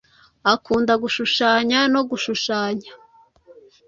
[0.53, 2.89] akunda gushushanya no gushushanya